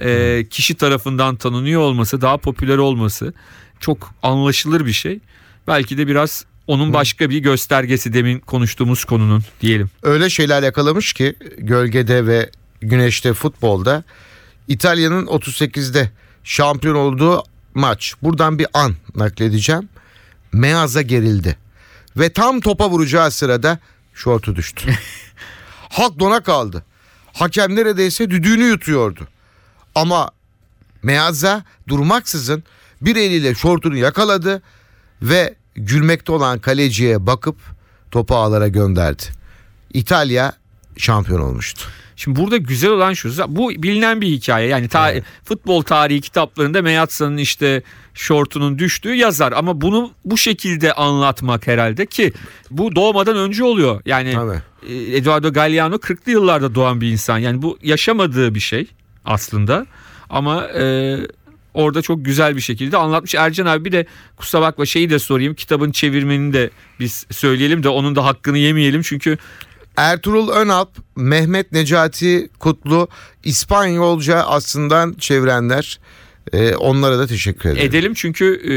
[0.00, 3.32] e, kişi tarafından tanınıyor olması, daha popüler olması
[3.80, 5.18] çok anlaşılır bir şey.
[5.66, 9.90] Belki de biraz onun başka bir göstergesi demin konuştuğumuz konunun diyelim.
[10.02, 14.04] Öyle şeyler yakalamış ki gölgede ve güneşte futbolda
[14.68, 16.10] İtalya'nın 38'de
[16.44, 18.14] şampiyon olduğu maç.
[18.22, 19.88] Buradan bir an nakledeceğim.
[20.52, 21.56] Meazza gerildi.
[22.16, 23.78] Ve tam topa vuracağı sırada
[24.14, 24.90] şortu düştü.
[25.88, 26.84] Halk dona kaldı.
[27.32, 29.28] Hakem neredeyse düdüğünü yutuyordu.
[29.94, 30.30] Ama
[31.02, 32.64] Meazza durmaksızın
[33.00, 34.62] bir eliyle şortunu yakaladı
[35.22, 37.56] ve gülmekte olan kaleciye bakıp
[38.10, 39.22] topu ağlara gönderdi.
[39.94, 40.52] İtalya
[40.96, 41.88] şampiyon olmuştu.
[42.18, 43.30] Şimdi burada güzel olan şu.
[43.48, 44.68] Bu bilinen bir hikaye.
[44.68, 45.24] Yani ta- evet.
[45.44, 47.82] futbol tarihi kitaplarında Meyatsa'nın işte
[48.14, 52.32] şortunun düştüğü yazar ama bunu bu şekilde anlatmak herhalde ki
[52.70, 54.02] bu doğmadan önce oluyor.
[54.06, 54.62] Yani Tabii.
[54.88, 57.38] E, Eduardo Galliano 40'lı yıllarda doğan bir insan.
[57.38, 58.86] Yani bu yaşamadığı bir şey
[59.24, 59.86] aslında.
[60.30, 61.16] Ama e,
[61.74, 63.34] orada çok güzel bir şekilde anlatmış.
[63.34, 65.54] Ercan abi bir de kusura bakma şeyi de sorayım.
[65.54, 69.02] Kitabın çevirmenini de biz söyleyelim de onun da hakkını yemeyelim.
[69.02, 69.38] Çünkü
[69.98, 73.08] Ertuğrul Önalp, Mehmet Necati Kutlu
[73.44, 76.00] İspanyolca aslında çevirenler.
[76.52, 77.86] Ee, onlara da teşekkür ederim.
[77.86, 78.74] Edelim çünkü e,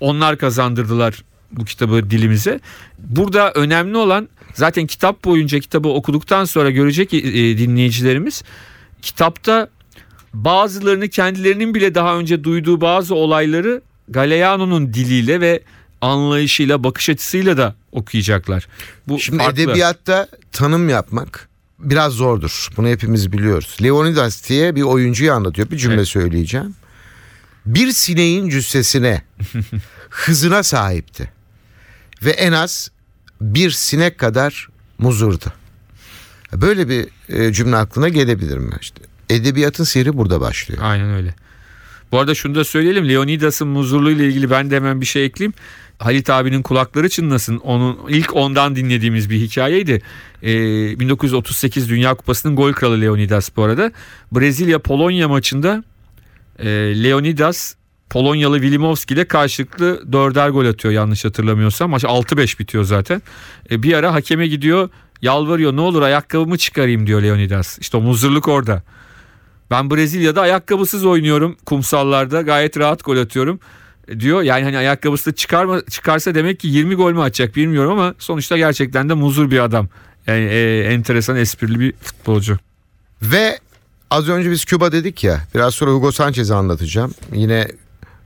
[0.00, 2.60] onlar kazandırdılar bu kitabı dilimize.
[2.98, 7.22] Burada önemli olan zaten kitap boyunca kitabı okuduktan sonra görecek e,
[7.58, 8.42] dinleyicilerimiz
[9.02, 9.68] kitapta
[10.34, 15.62] bazılarını kendilerinin bile daha önce duyduğu bazı olayları Galeano'nun diliyle ve
[16.00, 18.68] anlayışıyla bakış açısıyla da okuyacaklar.
[19.08, 19.62] Bu Şimdi farklı.
[19.62, 22.68] edebiyatta tanım yapmak biraz zordur.
[22.76, 23.76] Bunu hepimiz biliyoruz.
[23.82, 25.70] Leonidas diye bir oyuncuyu anlatıyor.
[25.70, 26.08] Bir cümle evet.
[26.08, 26.74] söyleyeceğim.
[27.66, 29.22] Bir sineğin cüssesine,
[30.10, 31.30] hızına sahipti.
[32.22, 32.90] Ve en az
[33.40, 35.52] bir sinek kadar muzurdu.
[36.52, 38.74] Böyle bir e, cümle aklına gelebilir mi?
[38.80, 40.82] İşte edebiyatın sihri burada başlıyor.
[40.84, 41.34] Aynen öyle.
[42.12, 43.08] Bu arada şunu da söyleyelim.
[43.08, 45.54] Leonidas'ın muzurluğu ile ilgili ben de hemen bir şey ekleyeyim.
[45.98, 47.56] Halit abinin kulakları çınlasın.
[47.56, 50.02] Onun ilk ondan dinlediğimiz bir hikayeydi.
[50.42, 53.92] Ee, 1938 Dünya Kupası'nın gol kralı Leonidas bu arada.
[54.32, 55.84] Brezilya Polonya maçında
[56.58, 56.66] e,
[57.02, 57.74] Leonidas
[58.10, 61.90] Polonyalı Wilimowski ile karşılıklı dörder gol atıyor yanlış hatırlamıyorsam.
[61.90, 63.22] Maç 6-5 bitiyor zaten.
[63.70, 64.88] E, bir ara hakeme gidiyor
[65.22, 67.78] yalvarıyor ne olur ayakkabımı çıkarayım diyor Leonidas.
[67.78, 68.82] İşte o muzırlık orada.
[69.70, 73.60] Ben Brezilya'da ayakkabısız oynuyorum kumsallarda gayet rahat gol atıyorum
[74.20, 74.42] diyor.
[74.42, 78.56] Yani hani ayakkabısı da çıkarma, çıkarsa demek ki 20 gol mü atacak bilmiyorum ama sonuçta
[78.56, 79.88] gerçekten de muzur bir adam.
[80.26, 82.58] Yani e, enteresan esprili bir futbolcu.
[83.22, 83.58] Ve
[84.10, 87.14] az önce biz Küba dedik ya biraz sonra Hugo Sanchez'i anlatacağım.
[87.32, 87.68] Yine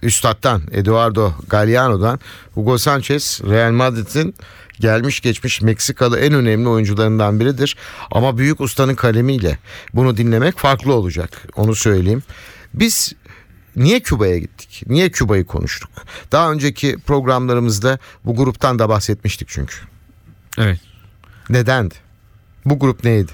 [0.03, 2.21] Üstad'dan Eduardo Galliano'dan
[2.55, 4.35] Hugo Sanchez Real Madrid'in
[4.81, 7.77] gelmiş geçmiş Meksikalı en önemli oyuncularından biridir.
[8.11, 9.59] Ama büyük ustanın kalemiyle
[9.95, 11.43] bunu dinlemek farklı olacak.
[11.57, 12.23] Onu söyleyeyim.
[12.75, 13.12] Biz
[13.76, 14.83] Niye Küba'ya gittik?
[14.87, 15.90] Niye Küba'yı konuştuk?
[16.33, 19.76] Daha önceki programlarımızda bu gruptan da bahsetmiştik çünkü.
[20.59, 20.80] Evet.
[21.50, 21.94] Nedendi?
[22.64, 23.33] Bu grup neydi?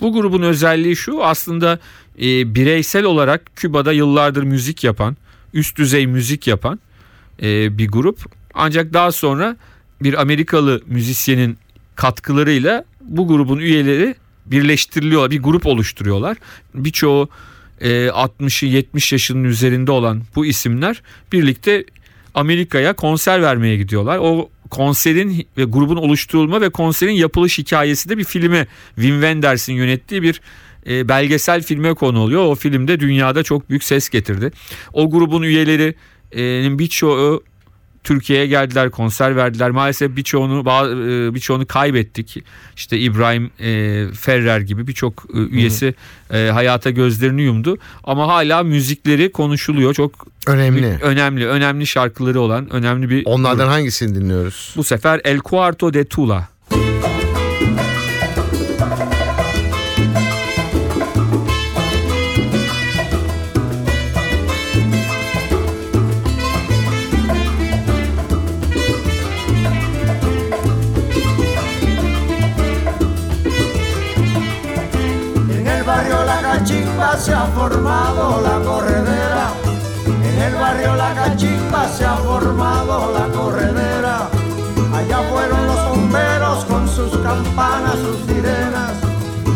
[0.00, 1.78] Bu grubun özelliği şu aslında
[2.18, 5.16] e, bireysel olarak Küba'da yıllardır müzik yapan,
[5.54, 6.80] üst düzey müzik yapan
[7.42, 8.24] e, bir grup.
[8.54, 9.56] Ancak daha sonra
[10.02, 11.58] bir Amerikalı müzisyenin
[11.96, 14.14] katkılarıyla bu grubun üyeleri
[14.46, 16.36] birleştiriliyorlar, bir grup oluşturuyorlar.
[16.74, 17.28] Birçoğu
[17.80, 21.84] 60'ı 70 yaşının üzerinde olan bu isimler birlikte
[22.34, 24.18] Amerika'ya konser vermeye gidiyorlar.
[24.18, 30.22] O konserin ve grubun oluşturulma ve konserin yapılış hikayesi de bir filme Wim Wenders'in yönettiği
[30.22, 30.40] bir
[30.86, 32.44] e, belgesel filme konu oluyor.
[32.44, 34.50] O filmde dünyada çok büyük ses getirdi.
[34.92, 37.42] O grubun üyelerinin birçoğu
[38.06, 39.70] Türkiye'ye geldiler, konser verdiler.
[39.70, 42.44] Maalesef birçoğunu e, birçoğunu kaybettik.
[42.76, 45.94] İşte İbrahim e, Ferrer gibi birçok e, üyesi
[46.32, 47.78] e, hayata gözlerini yumdu.
[48.04, 49.94] Ama hala müzikleri konuşuluyor.
[49.94, 50.98] Çok önemli.
[51.02, 53.74] Önemli, önemli şarkıları olan önemli bir Onlardan grup.
[53.74, 54.74] hangisini dinliyoruz?
[54.76, 56.48] Bu sefer El Cuarto de Tula.
[77.68, 79.46] Formado la corredera.
[80.06, 84.28] En el barrio La Cachimba se ha formado la corredera.
[84.94, 88.92] Allá fueron los bomberos con sus campanas, sus sirenas.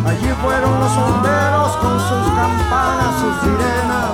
[0.05, 4.11] Allí fueron los bomberos con sus campanas, sus sirenas.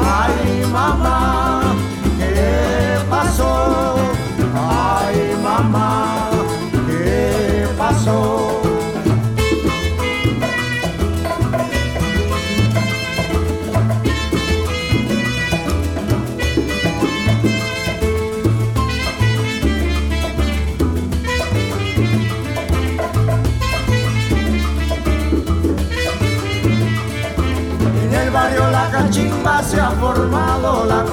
[0.00, 1.60] Ay, mamá,
[2.18, 3.59] ¿qué pasó?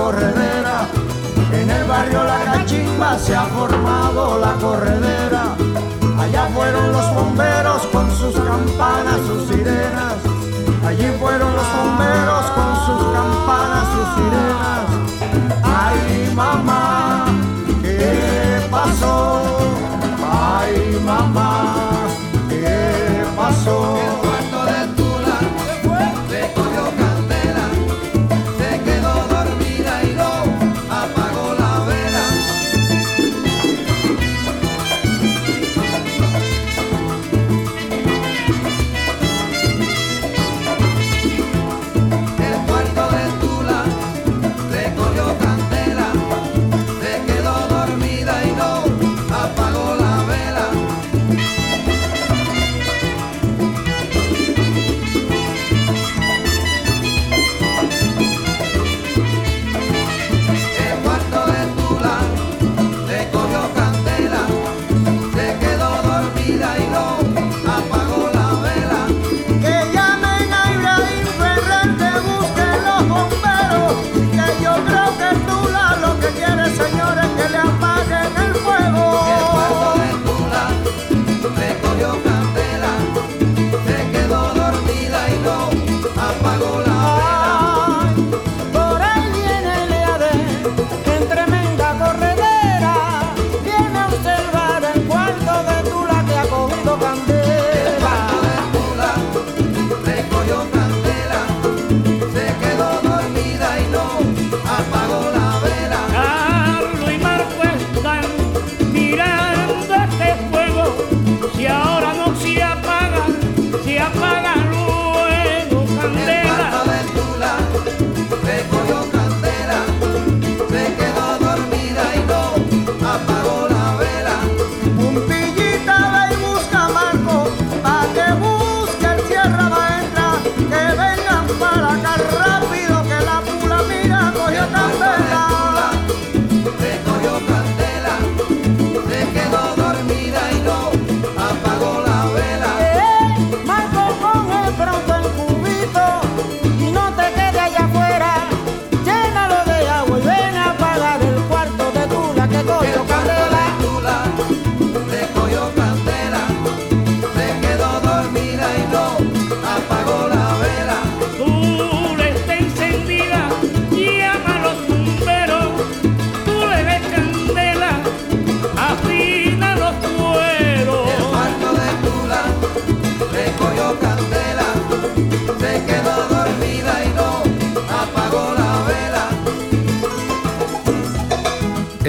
[0.09, 5.57] En el barrio La Cachimba se ha formado la corredera.
[6.17, 10.15] Allá fueron los bomberos con sus campanas, sus sirenas.
[10.85, 14.85] Allí fueron los bomberos con sus campanas, sus sirenas.
[15.61, 17.25] Ay, mamá,
[17.81, 19.41] ¿qué pasó?
[20.23, 22.07] Ay, mamá,
[22.47, 24.06] ¿qué pasó?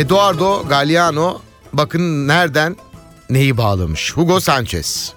[0.09, 1.41] Eduardo Galliano
[1.73, 2.77] bakın nereden
[3.31, 4.17] neyi bağlamış.
[4.17, 5.13] Hugo Sanchez.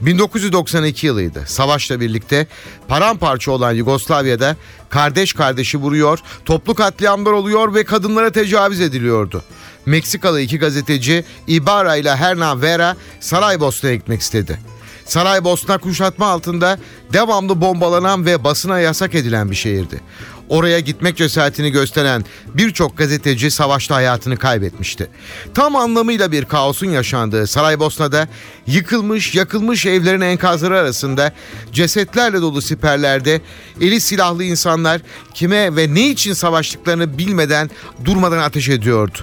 [0.00, 1.44] 1992 yılıydı.
[1.46, 2.46] Savaşla birlikte
[2.88, 4.56] paramparça olan Yugoslavya'da
[4.88, 9.42] kardeş kardeşi vuruyor, toplu katliamlar oluyor ve kadınlara tecavüz ediliyordu.
[9.86, 14.58] Meksikalı iki gazeteci Ibarra ile Hernan Vera Saraybosna'ya gitmek istedi.
[15.04, 16.78] Saraybosna kuşatma altında
[17.12, 20.00] devamlı bombalanan ve basına yasak edilen bir şehirdi.
[20.48, 22.24] Oraya gitmek cesaretini gösteren
[22.54, 25.10] birçok gazeteci savaşta hayatını kaybetmişti.
[25.54, 28.28] Tam anlamıyla bir kaosun yaşandığı Saraybosna'da
[28.66, 31.32] yıkılmış, yakılmış evlerin enkazları arasında
[31.72, 33.40] cesetlerle dolu siperlerde
[33.80, 35.00] eli silahlı insanlar
[35.34, 37.70] kime ve ne için savaştıklarını bilmeden
[38.04, 39.18] durmadan ateş ediyordu.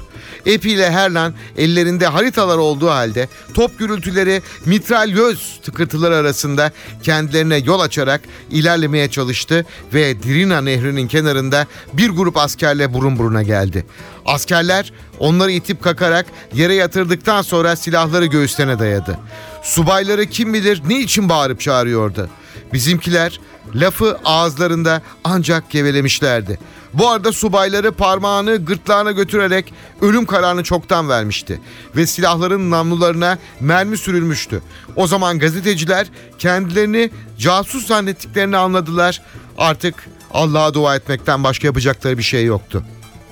[0.46, 6.72] Epi ile Herlan ellerinde haritalar olduğu halde top gürültüleri mitralyöz tıkırtıları arasında
[7.04, 8.22] kendilerine yol açarak
[8.52, 13.86] ilerlemeye çalıştı ve Drina nehrinin kenarında bir grup askerle burun buruna geldi.
[14.26, 19.18] Askerler onları itip kakarak yere yatırdıktan sonra silahları göğüslerine dayadı.
[19.64, 22.30] Subayları kim bilir ne için bağırıp çağırıyordu.
[22.74, 23.40] Bizimkiler
[23.76, 26.60] lafı ağızlarında ancak gevelemişlerdi.
[26.94, 31.62] Bu arada subayları parmağını gırtlağına götürerek ölüm kararını çoktan vermişti
[31.96, 34.62] ve silahların namlularına mermi sürülmüştü.
[34.96, 36.08] O zaman gazeteciler
[36.40, 39.22] kendilerini casus zannettiklerini anladılar.
[39.58, 39.96] Artık
[40.34, 42.84] Allah'a dua etmekten başka yapacakları bir şey yoktu.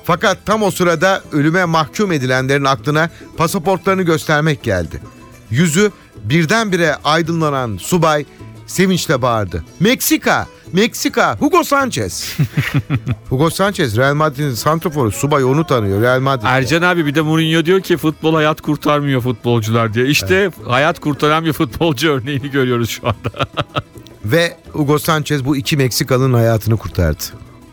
[0.04, 5.02] Fakat tam o sırada ölüme mahkum edilenlerin aklına pasaportlarını göstermek geldi.
[5.49, 5.91] Yüzü
[6.24, 8.26] birdenbire aydınlanan subay
[8.68, 9.64] sevinçle bağırdı.
[9.80, 10.47] Meksika!
[10.74, 11.38] Meksika!
[11.39, 12.38] Hugo Sanchez!
[13.30, 16.45] Hugo Sanchez Real Madrid'in santraforu subay onu tanıyor Real Madrid.
[16.45, 20.08] Ercan abi bir de Mourinho diyor ki futbol hayat kurtarmıyor futbolcular diye.
[20.08, 23.47] İşte hayat kurtaran bir futbolcu örneğini görüyoruz şu anda.
[24.26, 27.24] Ve Hugo Sanchez bu iki Meksikalı'nın hayatını kurtardı.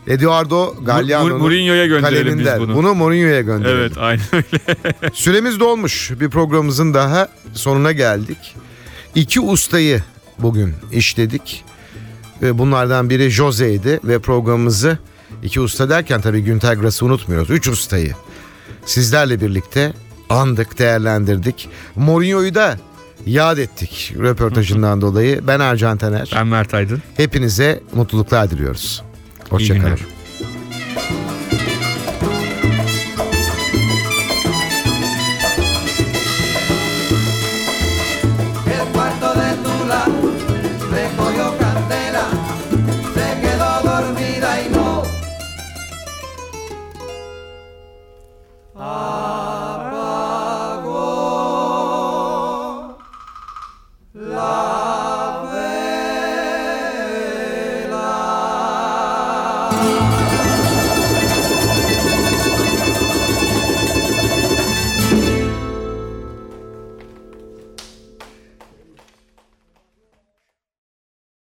[0.07, 2.59] Eduardo Galliano'nun Mourinho'ya gönderelim biz kaleminden.
[2.59, 2.75] bunu.
[2.75, 3.77] Bunu Mourinho'ya gönderelim.
[3.77, 4.45] Evet aynen öyle.
[5.13, 6.11] Süremiz dolmuş.
[6.19, 8.55] Bir programımızın daha sonuna geldik.
[9.15, 10.03] İki ustayı
[10.39, 11.63] bugün işledik.
[12.41, 14.97] Ve bunlardan biri Jose'ydi ve programımızı
[15.43, 17.49] iki usta derken tabii Günter Grass'ı unutmuyoruz.
[17.49, 18.15] Üç ustayı
[18.85, 19.93] sizlerle birlikte
[20.29, 21.69] andık, değerlendirdik.
[21.95, 22.77] Mourinho'yu da
[23.25, 25.47] yad ettik röportajından dolayı.
[25.47, 26.31] Ben Ercan Taner.
[26.35, 27.01] Ben Mert Aydın.
[27.17, 29.03] Hepinize mutluluklar diliyoruz.
[29.49, 29.99] Hoşçakalın.